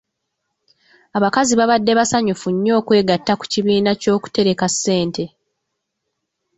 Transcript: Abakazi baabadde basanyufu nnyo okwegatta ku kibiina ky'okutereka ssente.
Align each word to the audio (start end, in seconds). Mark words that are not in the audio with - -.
Abakazi 1.17 1.53
baabadde 1.55 1.91
basanyufu 1.99 2.47
nnyo 2.53 2.73
okwegatta 2.81 3.33
ku 3.39 3.45
kibiina 3.51 3.91
ky'okutereka 4.01 4.65
ssente. 4.73 5.25